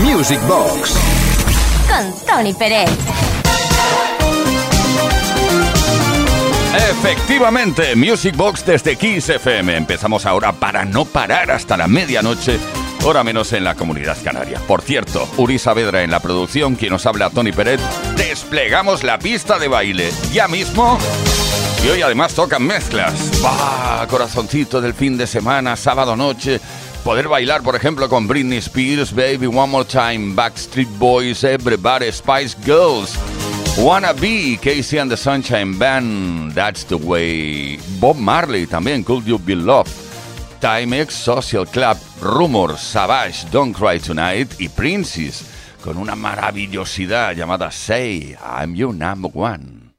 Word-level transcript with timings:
Music 0.00 0.40
Box. 0.46 0.94
Con 1.86 2.26
Tony 2.26 2.54
Pérez. 2.54 2.88
Efectivamente, 6.90 7.94
Music 7.96 8.34
Box 8.34 8.64
desde 8.64 8.96
Kiss 8.96 9.28
FM. 9.28 9.76
Empezamos 9.76 10.24
ahora 10.24 10.52
para 10.52 10.84
no 10.84 11.04
parar 11.04 11.50
hasta 11.50 11.76
la 11.76 11.86
medianoche, 11.86 12.58
hora 13.04 13.22
menos 13.22 13.52
en 13.52 13.64
la 13.64 13.74
comunidad 13.74 14.16
canaria. 14.24 14.58
Por 14.66 14.80
cierto, 14.80 15.28
Uri 15.36 15.58
Saavedra 15.58 16.02
en 16.02 16.10
la 16.10 16.20
producción, 16.20 16.76
quien 16.76 16.92
nos 16.92 17.04
habla 17.06 17.28
Tony 17.30 17.52
Pérez, 17.52 17.80
desplegamos 18.16 19.04
la 19.04 19.18
pista 19.18 19.58
de 19.58 19.68
baile. 19.68 20.10
Ya 20.32 20.48
mismo 20.48 20.98
y 21.84 21.88
hoy 21.88 22.02
además 22.02 22.34
tocan 22.34 22.62
mezclas. 22.62 23.40
¡Bah! 23.42 24.06
Corazoncito 24.08 24.80
del 24.80 24.94
fin 24.94 25.16
de 25.16 25.26
semana, 25.26 25.76
sábado 25.76 26.14
noche. 26.16 26.60
Poder 27.04 27.28
bailar, 27.28 27.62
por 27.62 27.74
ejemplo, 27.74 28.08
con 28.08 28.28
Britney 28.28 28.58
Spears, 28.58 29.12
Baby 29.14 29.46
One 29.46 29.68
More 29.68 29.84
Time, 29.84 30.34
Backstreet 30.34 30.88
Boys, 30.98 31.42
Everybody, 31.44 32.12
Spice 32.12 32.54
Girls. 32.64 33.16
Wanna 33.78 34.12
Be, 34.12 34.58
Casey 34.60 34.98
and 34.98 35.10
the 35.10 35.16
Sunshine 35.16 35.78
Band, 35.78 36.54
That's 36.54 36.84
the 36.84 36.96
Way. 36.96 37.78
Bob 38.00 38.16
Marley 38.16 38.66
también, 38.66 39.02
Could 39.02 39.24
You 39.24 39.38
Be 39.38 39.54
Loved. 39.54 39.90
Timex, 40.60 41.12
Social 41.12 41.64
Club, 41.64 41.96
Rumor, 42.20 42.76
Savage, 42.76 43.46
Don't 43.50 43.74
Cry 43.74 43.98
Tonight 43.98 44.60
y 44.60 44.68
Princess, 44.68 45.44
con 45.82 45.96
una 45.96 46.14
maravillosidad 46.14 47.34
llamada 47.34 47.70
Say 47.70 48.36
I'm 48.42 48.74
Your 48.74 48.92
Number 48.94 49.30
One. 49.34 49.89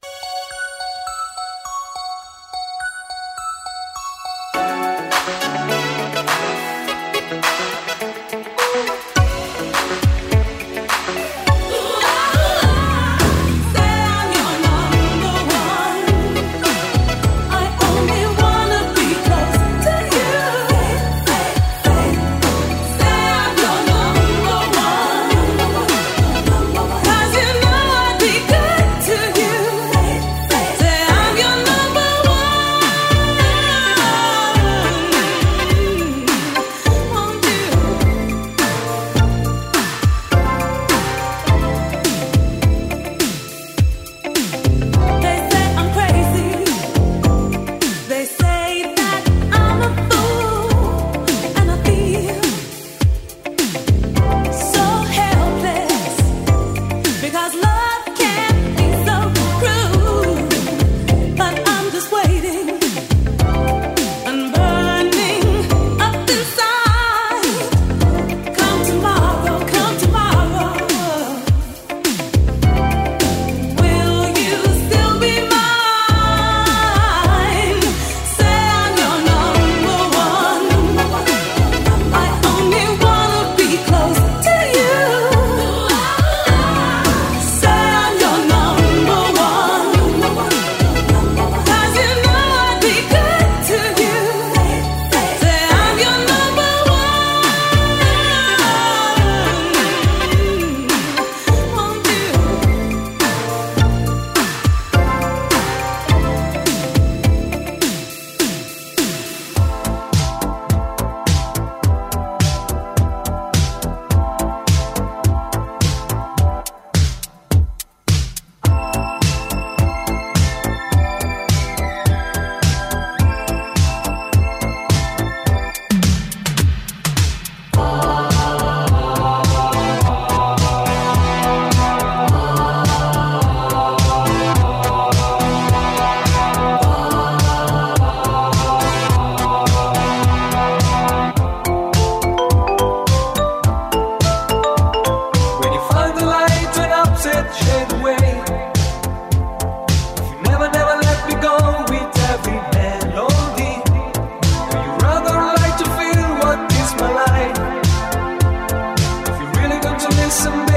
somebody 160.31 160.70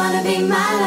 wanna 0.00 0.22
be 0.24 0.38
my 0.48 0.79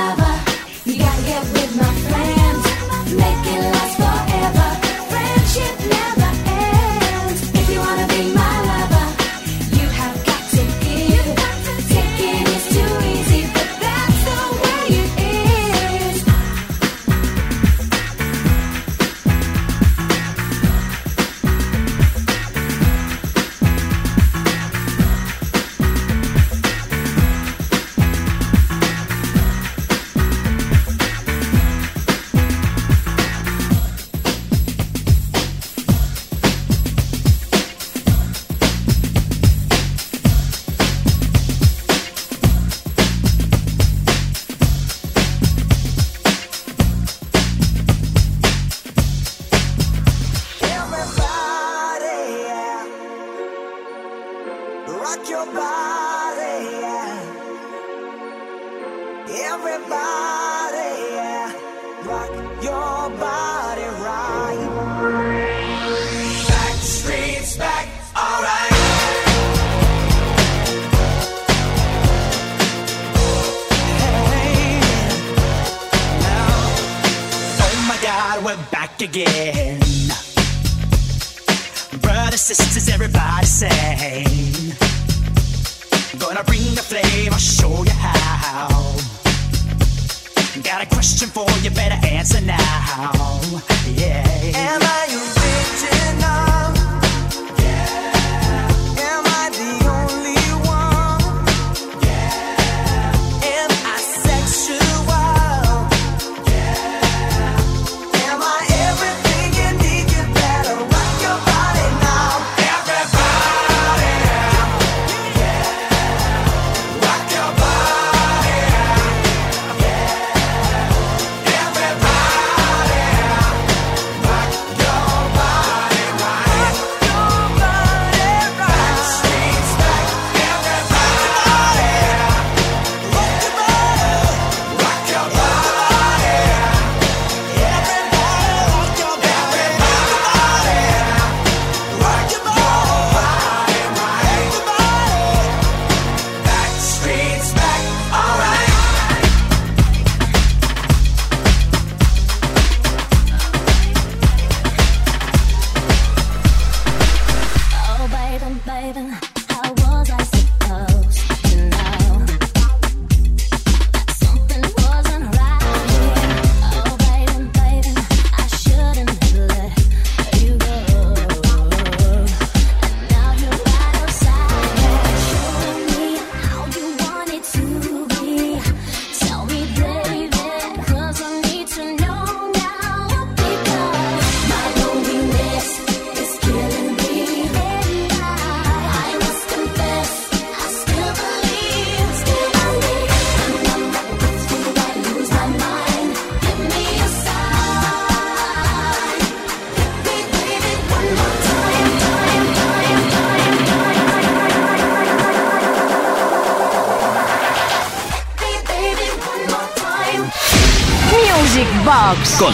con 212.39 212.53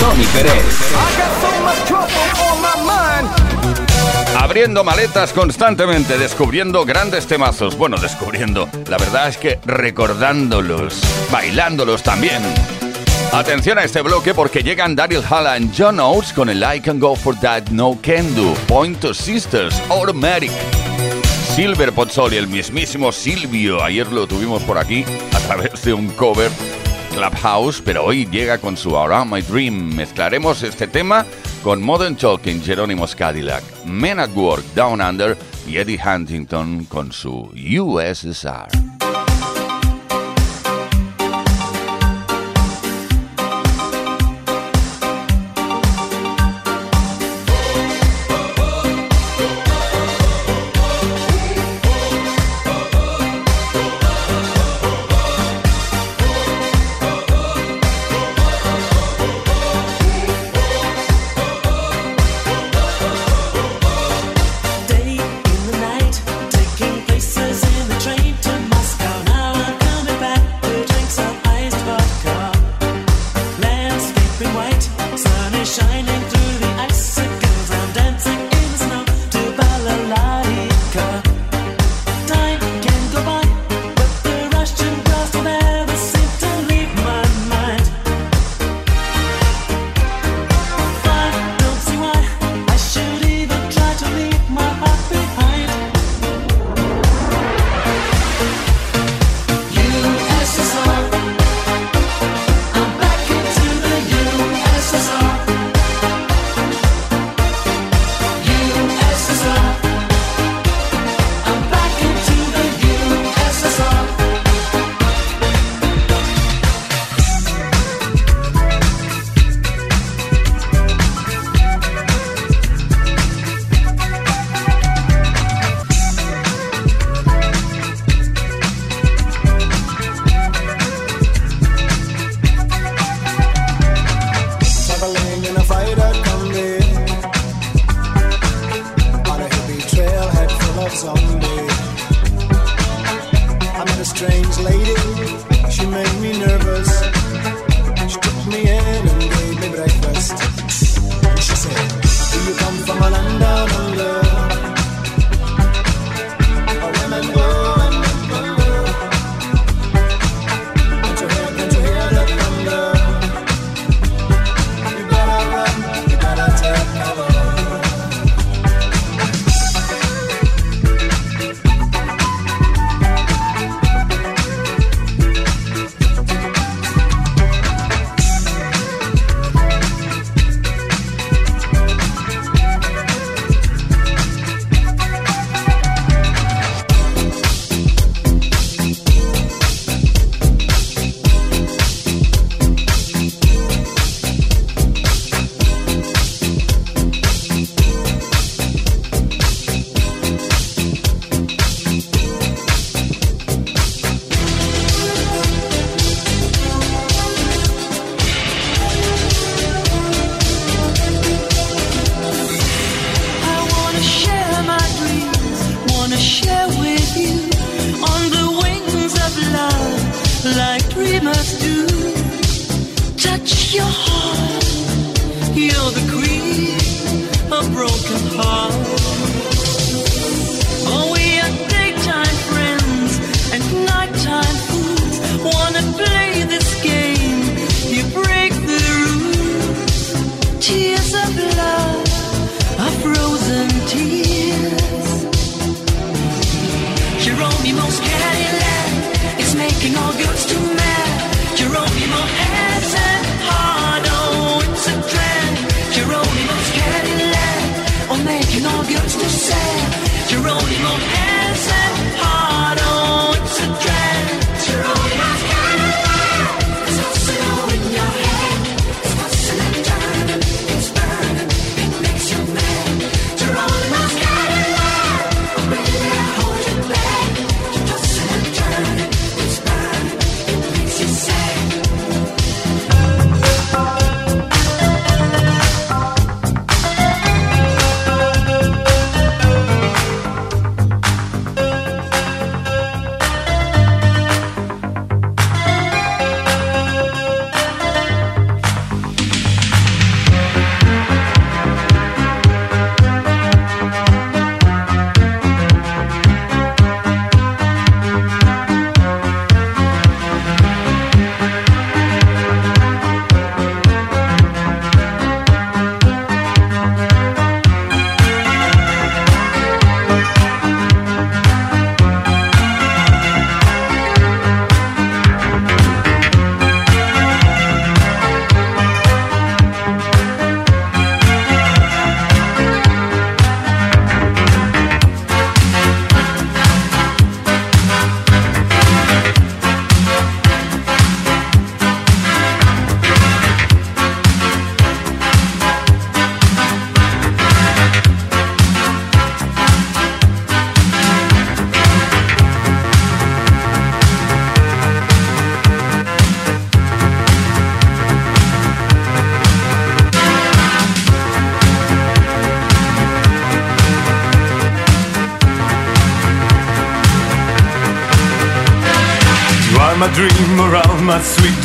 Tony 0.00 0.24
Pérez. 0.32 0.64
Abriendo 4.36 4.82
maletas 4.82 5.32
constantemente, 5.32 6.18
descubriendo 6.18 6.84
grandes 6.84 7.28
temazos. 7.28 7.76
Bueno, 7.76 7.98
descubriendo. 7.98 8.68
La 8.88 8.98
verdad 8.98 9.28
es 9.28 9.36
que 9.36 9.60
recordándolos, 9.64 11.00
bailándolos 11.30 12.02
también. 12.02 12.42
Atención 13.32 13.78
a 13.78 13.84
este 13.84 14.02
bloque 14.02 14.34
porque 14.34 14.64
llegan 14.64 14.96
Daryl 14.96 15.22
Halla 15.22 15.56
y 15.56 15.70
John 15.76 16.00
Oates 16.00 16.32
con 16.32 16.48
el 16.48 16.64
I 16.64 16.80
Can 16.80 16.98
Go 16.98 17.14
For 17.14 17.38
That 17.38 17.68
No 17.68 17.96
Can 18.02 18.34
Do, 18.34 18.54
Point 18.66 19.04
of 19.04 19.16
Sisters, 19.16 19.80
Automatic. 19.88 20.50
Silver 21.54 21.92
Pozzoli, 21.92 22.38
el 22.38 22.48
mismísimo 22.48 23.12
Silvio, 23.12 23.84
ayer 23.84 24.10
lo 24.10 24.26
tuvimos 24.26 24.62
por 24.64 24.78
aquí 24.78 25.04
a 25.32 25.38
través 25.38 25.82
de 25.84 25.92
un 25.92 26.08
cover 26.10 26.50
Clubhouse, 27.10 27.82
pero 27.84 28.04
hoy 28.04 28.26
llega 28.26 28.58
con 28.58 28.76
su 28.76 28.96
Around 28.96 29.32
My 29.32 29.42
Dream. 29.42 29.94
Mezclaremos 29.94 30.62
este 30.62 30.86
tema 30.86 31.26
con 31.62 31.82
Modern 31.82 32.16
Talking, 32.16 32.62
Jerónimo 32.62 33.06
Cadillac, 33.16 33.62
Men 33.84 34.20
at 34.20 34.30
Work, 34.34 34.64
Down 34.74 35.00
Under 35.00 35.36
y 35.66 35.76
Eddie 35.76 36.00
Huntington 36.02 36.84
con 36.86 37.12
su 37.12 37.50
USSR. 37.54 38.89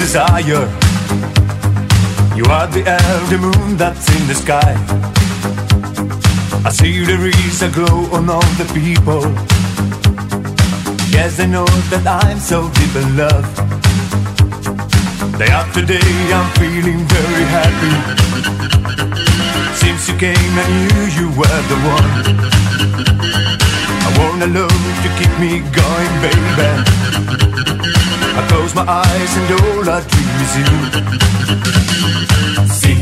Desire. 0.06 0.66
You 2.38 2.46
are 2.58 2.68
the 2.76 2.84
the 3.32 3.40
moon 3.46 3.78
that's 3.82 4.08
in 4.16 4.24
the 4.28 4.36
sky. 4.36 4.72
I 6.68 6.70
see 6.80 6.96
the 7.10 7.18
rays 7.26 7.60
a 7.68 7.70
glow 7.78 7.98
on 8.18 8.30
all 8.30 8.50
the 8.62 8.68
people. 8.80 9.24
Yes, 11.16 11.40
I 11.40 11.48
know 11.56 11.70
that 11.92 12.06
I'm 12.24 12.40
so 12.52 12.58
deep 12.78 12.96
in 13.04 13.08
love. 13.24 13.48
Day 15.40 15.52
after 15.62 15.82
day, 15.96 16.12
I'm 16.38 16.50
feeling 16.62 17.02
very 17.18 17.46
happy. 17.58 17.96
Since 19.82 20.02
you 20.10 20.16
came, 20.26 20.54
I 20.64 20.68
knew 20.76 21.02
you 21.18 21.28
were 21.40 21.62
the 21.72 21.80
one. 21.98 23.85
I 24.06 24.10
want 24.20 24.44
a 24.44 24.48
love 24.48 24.70
to 25.04 25.10
keep 25.18 25.34
me 25.40 25.52
going, 25.74 26.14
baby. 26.22 26.70
I 28.38 28.42
close 28.50 28.74
my 28.76 28.86
eyes 28.88 29.32
and 29.40 29.52
all 29.60 29.90
I 29.90 30.02
dream 30.12 30.40
is 30.46 30.54
you. 30.62 30.72
Sing, 32.68 33.02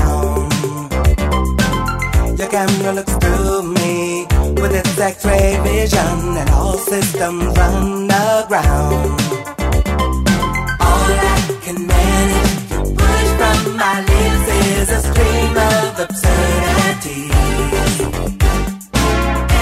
Down. 0.00 0.48
Your 2.38 2.48
camera 2.48 2.92
looks 2.92 3.14
through 3.22 3.62
me 3.78 4.26
with 4.60 4.72
its 4.80 4.98
X-ray 4.98 5.58
vision, 5.62 6.36
and 6.40 6.50
all 6.50 6.78
systems 6.78 7.44
run 7.58 8.10
aground. 8.10 9.20
All 10.88 11.10
I 11.32 11.38
can 11.64 11.78
manage 11.86 12.54
to 12.70 12.78
push 13.00 13.30
from 13.38 13.58
my 13.76 13.96
lips 14.10 14.44
is 14.78 14.88
a 14.98 15.00
stream 15.08 15.54
of 15.72 16.00
absurdity. 16.06 17.22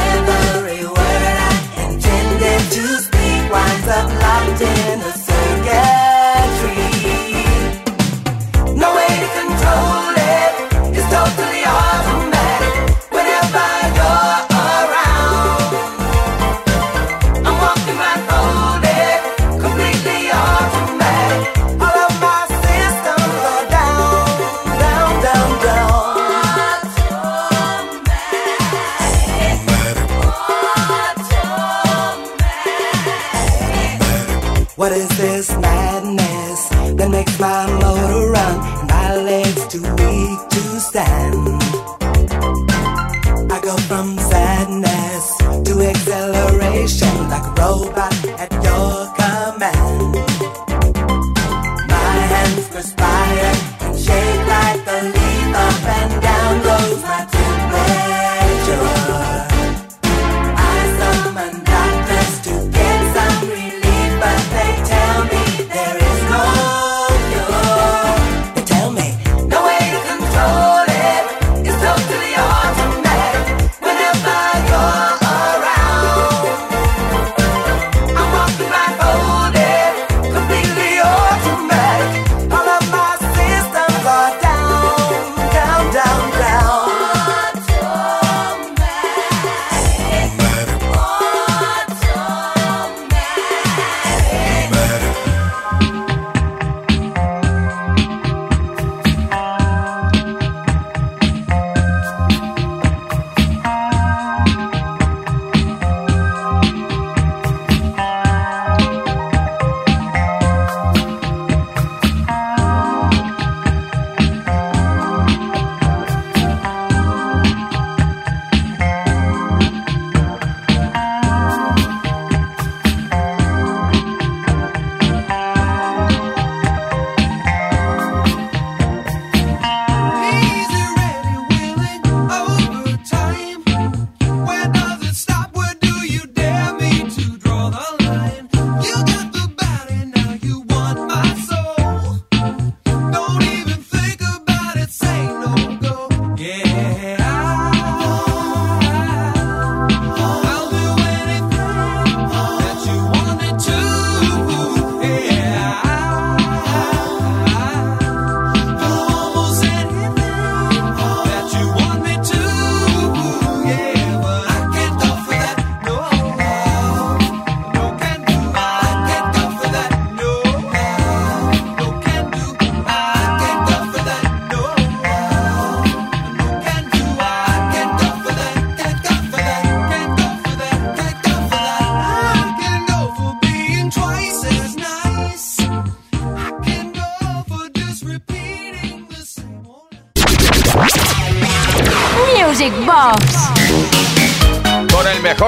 Every 0.07 0.83
word 0.97 1.37
I 1.47 1.55
intended 1.87 2.63
to 2.77 2.85
speak 3.07 3.43
winds 3.55 3.89
up 3.99 4.09
locked 4.25 4.63
in 4.63 4.99
a 5.01 5.13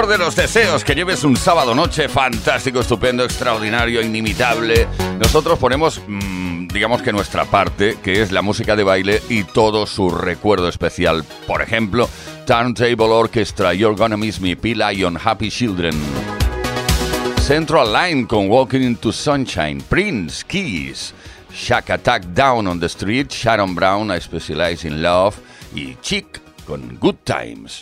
de 0.07 0.19
los 0.19 0.37
deseos, 0.37 0.85
que 0.85 0.95
lleves 0.95 1.25
un 1.25 1.37
sábado 1.37 1.75
noche 1.75 2.09
fantástico, 2.09 2.81
estupendo, 2.81 3.25
extraordinario, 3.25 4.01
inimitable. 4.01 4.87
Nosotros 5.19 5.59
ponemos, 5.59 6.01
mm, 6.07 6.69
digamos 6.69 7.03
que 7.03 7.13
nuestra 7.13 7.45
parte, 7.45 7.99
que 8.03 8.23
es 8.23 8.31
la 8.31 8.43
música 8.43 8.77
de 8.77 8.85
baile 8.85 9.23
y 9.29 9.43
todo 9.43 9.87
su 9.87 10.11
recuerdo 10.11 10.69
especial. 10.69 11.25
Por 11.49 11.63
ejemplo, 11.63 12.09
Turntable 12.47 13.07
Orchestra, 13.07 13.75
You're 13.75 13.97
Gonna 13.97 14.17
Miss 14.17 14.41
Me, 14.41 14.57
P-Lion, 14.57 15.19
Happy 15.23 15.51
Children. 15.51 15.95
Central 17.41 17.93
Line 17.93 18.27
con 18.27 18.49
Walking 18.49 18.83
into 18.83 19.13
Sunshine, 19.13 19.81
Prince, 19.89 20.45
Keys, 20.47 21.13
Shack 21.53 21.91
Attack 21.91 22.27
Down 22.33 22.69
on 22.69 22.79
the 22.79 22.89
Street, 22.89 23.31
Sharon 23.31 23.75
Brown, 23.75 24.11
I 24.13 24.21
Specialize 24.21 24.87
in 24.87 25.03
Love 25.03 25.37
y 25.75 25.97
Chick 26.01 26.41
con 26.71 26.99
Good 27.01 27.17
Times. 27.25 27.81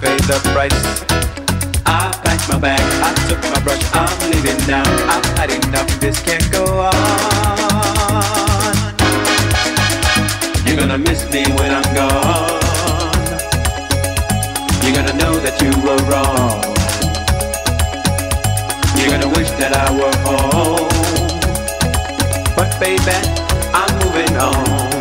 pay 0.00 0.16
the 0.30 0.38
price. 0.52 1.04
I 1.86 2.10
packed 2.24 2.48
my 2.48 2.58
bag, 2.58 2.80
I 3.02 3.12
took 3.28 3.42
my 3.52 3.60
brush, 3.62 3.82
I'm 3.92 4.30
leaving 4.30 4.60
now. 4.66 4.84
I've 5.10 5.24
had 5.36 5.50
enough, 5.50 5.88
this 6.00 6.20
can't 6.22 6.50
go 6.52 6.64
on. 6.64 8.02
You're 10.66 10.76
gonna 10.76 10.98
miss 10.98 11.30
me 11.32 11.44
when 11.58 11.70
I'm 11.72 11.94
gone. 11.94 12.60
You're 14.82 14.94
gonna 14.94 15.16
know 15.18 15.34
that 15.44 15.60
you 15.60 15.70
were 15.84 16.00
wrong. 16.10 16.62
You're 18.96 19.10
gonna 19.10 19.28
wish 19.36 19.50
that 19.60 19.72
I 19.74 19.90
were 19.92 20.16
home. 20.24 20.88
But 22.56 22.70
baby, 22.80 23.18
I'm 23.74 23.92
moving 23.98 24.36
on. 24.36 24.91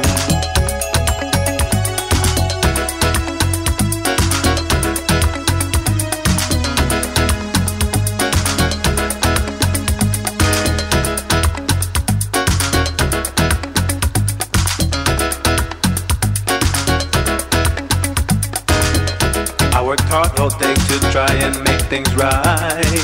things 21.92 22.16
right. 22.16 23.04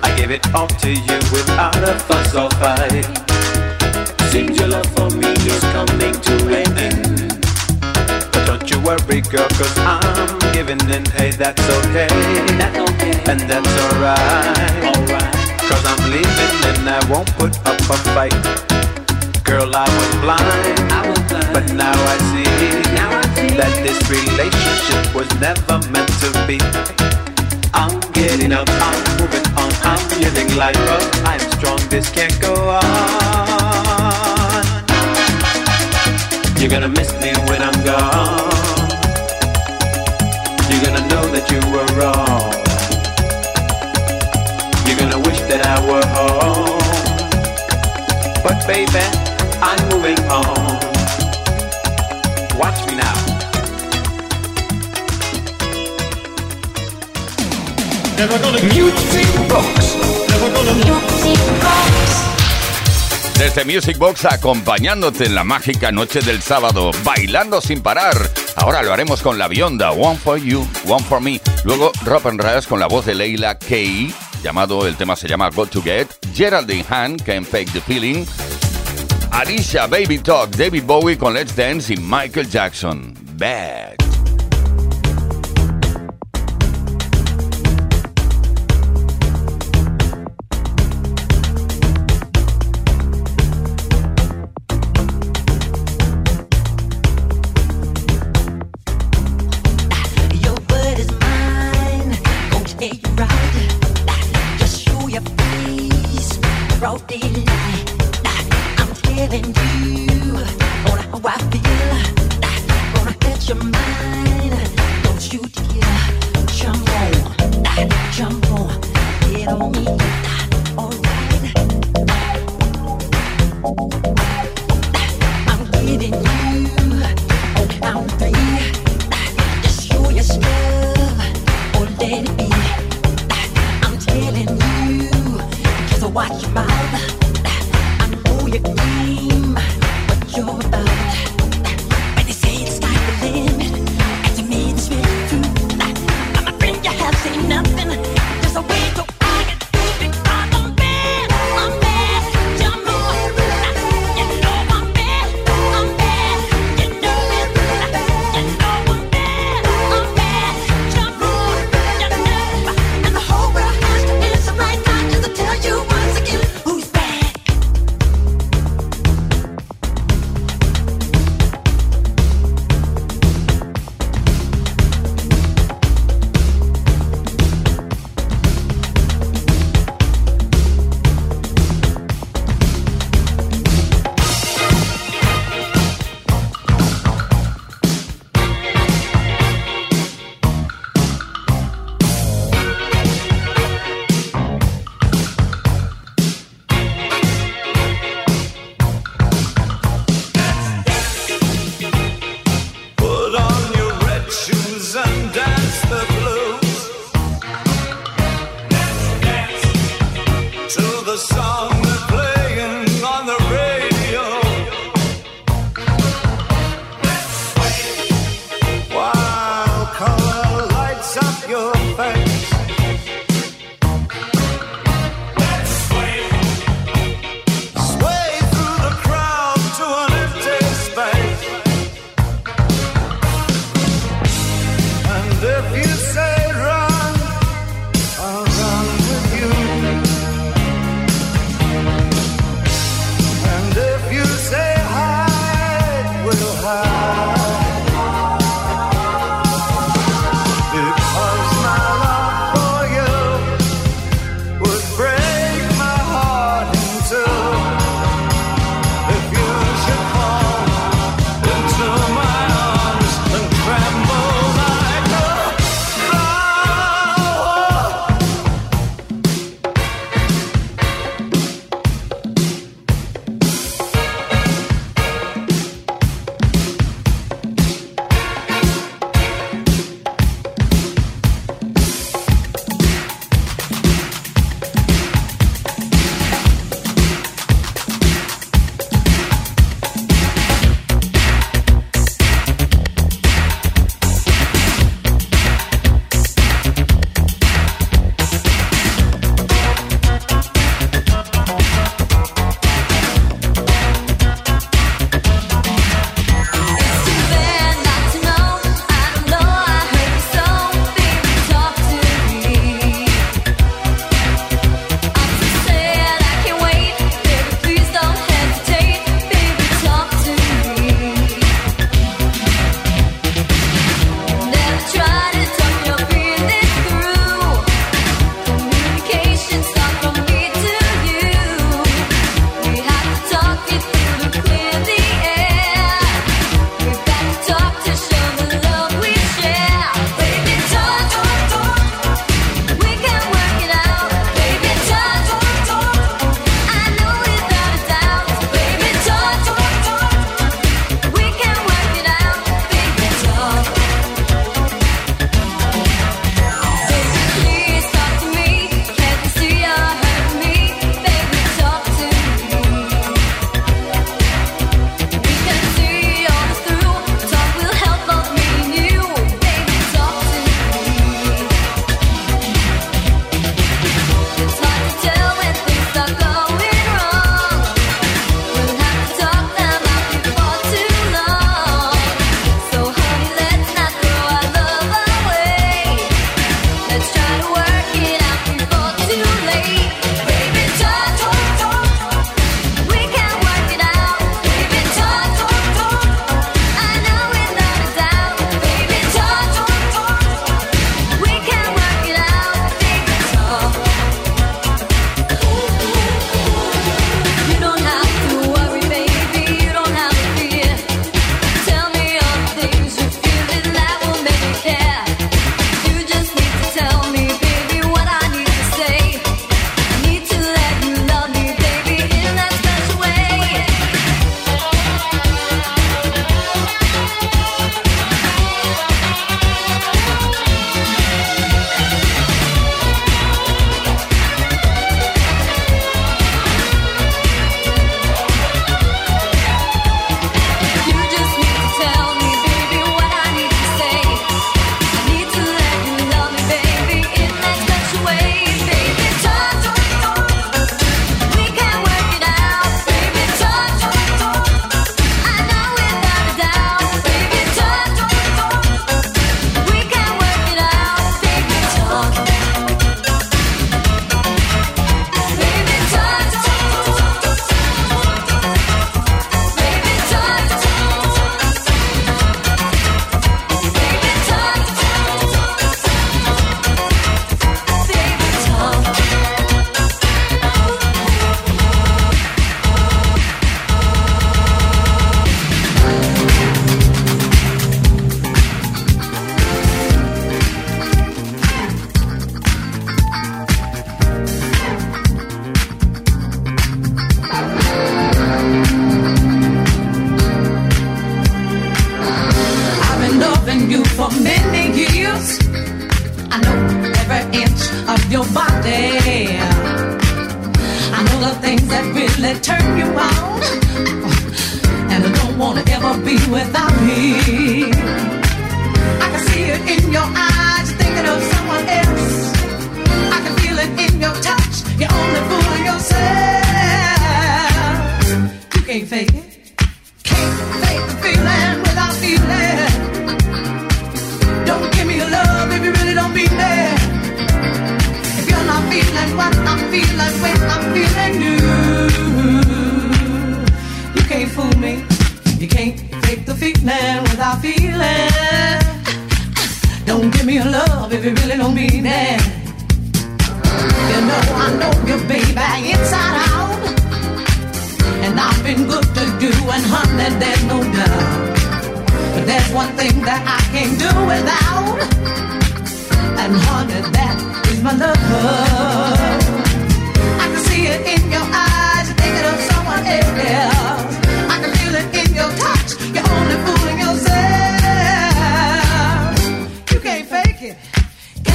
I 0.00 0.14
give 0.16 0.30
it 0.30 0.46
all 0.54 0.68
to 0.68 0.90
you 0.94 1.18
without 1.34 1.74
a 1.82 1.98
fuss 2.06 2.36
or 2.36 2.48
fight. 2.62 3.02
Seems 4.30 4.56
your 4.60 4.68
love 4.68 4.86
for 4.94 5.10
me 5.10 5.26
is 5.50 5.64
coming 5.74 6.14
to 6.14 6.34
an 6.54 6.70
end. 6.78 7.42
But 8.30 8.46
don't 8.46 8.70
you 8.70 8.78
worry, 8.86 9.22
girl, 9.22 9.48
cause 9.58 9.76
I'm 9.78 10.38
giving 10.54 10.78
in. 10.94 11.04
Hey, 11.18 11.32
that's 11.32 11.66
okay. 11.82 12.06
And 12.46 12.60
that's 12.62 12.78
okay. 12.94 13.14
And 13.26 13.40
that's 13.50 13.74
alright. 13.90 14.70
Alright. 14.86 15.34
Cause 15.66 15.82
I'm 15.82 16.02
leaving 16.14 16.54
and 16.70 16.88
I 16.88 17.02
won't 17.10 17.26
put 17.34 17.58
up 17.66 17.80
a 17.90 17.98
fight. 18.14 18.38
Girl, 19.42 19.74
I 19.74 19.88
was 19.98 20.10
blind. 20.22 20.46
I 20.94 21.10
was 21.10 21.18
blind. 21.26 21.52
But 21.52 21.66
now 21.74 21.90
I 21.90 22.16
see. 22.30 22.94
Now 22.94 23.18
I 23.18 23.26
see. 23.34 23.56
That 23.58 23.74
this 23.82 23.98
relationship 24.06 25.12
was 25.12 25.26
never 25.40 25.82
meant 25.90 26.12
to 26.22 26.30
be 26.46 26.62
Getting 28.22 28.52
up, 28.52 28.68
I'm 28.70 29.18
moving 29.18 29.44
on, 29.58 29.72
I'm 29.82 30.20
living 30.20 30.56
life 30.56 30.76
up. 30.76 31.02
I'm 31.26 31.40
strong, 31.58 31.80
this 31.88 32.08
can't 32.08 32.40
go 32.40 32.54
on. 32.54 32.82
You're 36.56 36.70
gonna 36.70 36.88
miss 36.88 37.12
me 37.14 37.32
when 37.50 37.60
I'm 37.60 37.74
gone. 37.82 38.48
You're 40.70 40.84
gonna 40.84 41.04
know 41.08 41.26
that 41.34 41.50
you 41.50 41.58
were 41.74 41.88
wrong. 41.98 42.52
You're 44.86 45.00
gonna 45.00 45.18
wish 45.26 45.40
that 45.50 45.66
I 45.66 45.80
were 45.84 46.06
home. 46.14 46.78
But 48.44 48.64
baby, 48.68 49.02
I'm 49.60 49.80
moving 49.88 50.20
on. 50.30 50.71
Desde 63.38 63.64
Music 63.64 63.98
Box 63.98 64.24
acompañándote 64.24 65.26
en 65.26 65.34
la 65.34 65.44
mágica 65.44 65.90
noche 65.90 66.20
del 66.20 66.40
sábado, 66.40 66.90
bailando 67.02 67.60
sin 67.60 67.82
parar. 67.82 68.16
Ahora 68.56 68.82
lo 68.82 68.92
haremos 68.92 69.20
con 69.20 69.36
la 69.36 69.48
Bionda, 69.48 69.90
One 69.90 70.16
for 70.16 70.38
You, 70.38 70.66
One 70.86 71.04
for 71.04 71.20
Me. 71.20 71.40
Luego 71.64 71.90
Rob 72.04 72.28
and 72.28 72.40
Rush 72.40 72.66
con 72.66 72.78
la 72.78 72.86
voz 72.86 73.04
de 73.06 73.14
Leila 73.14 73.58
Kay, 73.58 74.14
llamado, 74.42 74.86
el 74.86 74.96
tema 74.96 75.16
se 75.16 75.28
llama 75.28 75.50
Got 75.50 75.70
to 75.70 75.82
Get. 75.82 76.08
Geraldine 76.34 76.84
Han, 76.88 77.16
Can 77.16 77.44
Fake 77.44 77.72
the 77.72 77.80
Feeling. 77.80 78.24
Alicia, 79.32 79.86
Baby 79.86 80.18
Talk, 80.18 80.50
David 80.50 80.84
Bowie 80.84 81.16
con 81.16 81.34
Let's 81.34 81.56
Dance 81.56 81.92
y 81.92 81.96
Michael 81.96 82.48
Jackson. 82.48 83.14
Bad. 83.36 84.01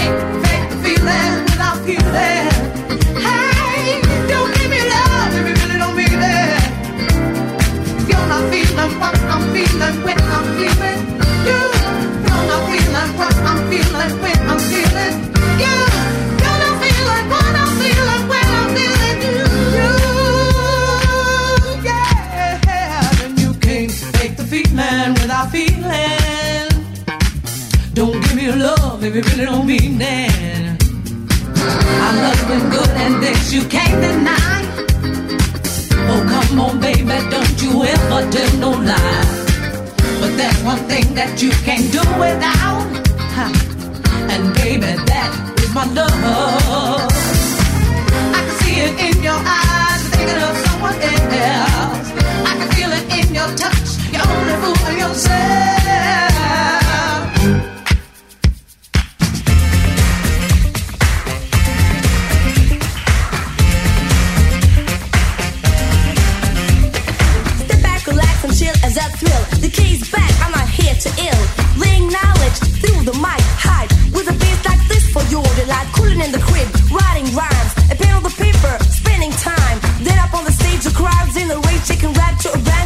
fake, 0.07 0.45
fake 0.45 0.71
feeling 0.83 1.43
without 1.43 1.77
feeling. 1.85 2.46
baby 29.21 29.29
really 29.29 29.45
don't 29.45 29.65
mean 29.65 29.97
that. 29.97 30.77
Our 32.03 32.13
love's 32.21 32.45
been 32.45 32.69
good 32.69 32.89
and 32.89 33.23
this 33.23 33.53
you 33.53 33.63
can't 33.63 33.99
deny. 34.01 34.59
Oh, 36.09 36.21
come 36.31 36.59
on, 36.59 36.79
baby, 36.79 37.17
don't 37.33 37.61
you 37.61 37.83
ever 37.83 38.31
tell 38.31 38.57
no 38.59 38.71
lie. 38.71 39.25
But 40.19 40.31
there's 40.37 40.63
one 40.63 40.81
thing 40.89 41.15
that 41.15 41.41
you 41.41 41.51
can't 41.65 41.91
do 41.91 42.03
without. 42.21 42.85
And 44.31 44.53
baby, 44.55 44.93
that 45.09 45.31
is 45.61 45.73
my 45.73 45.85
love. 45.85 46.13
I 48.33 48.39
can 48.45 48.55
see 48.61 48.77
it 48.85 48.95
in 49.07 49.23
your 49.23 49.41
eyes, 49.57 50.01
thinking 50.13 50.41
of 50.47 50.55
someone 50.65 50.97
else. 51.01 52.07
I 52.49 52.53
can 52.59 52.69
feel 52.75 52.91
it 52.99 53.05
in 53.19 53.33
your 53.33 53.49
touch, 53.61 53.89
you're 54.13 54.27
only 54.27 54.55
fooling 54.61 54.99
yourself. 54.99 55.76
to 70.99 71.09
ill. 71.21 71.43
Knowledge 72.07 72.59
through 72.79 73.03
the 73.03 73.13
mic, 73.19 73.43
hide 73.59 73.91
with 74.15 74.29
a 74.29 74.35
like 74.63 74.79
this 74.87 75.05
for 75.11 75.21
your 75.23 75.43
delight. 75.59 75.87
Cooling 75.93 76.21
in 76.21 76.31
the 76.31 76.39
crib, 76.39 76.67
writing 76.89 77.27
rhymes, 77.35 77.73
a 77.91 77.95
pen 77.95 78.15
on 78.15 78.23
the 78.23 78.29
paper, 78.29 78.73
spending 78.89 79.31
time. 79.31 79.77
Then 80.01 80.17
up 80.19 80.33
on 80.33 80.45
the 80.45 80.51
stage, 80.51 80.83
the 80.83 80.95
crowds 80.95 81.35
in 81.35 81.49
rage, 81.67 81.83
rap 82.13 82.39
to 82.39 82.53
a 82.53 82.57
rap. 82.57 82.76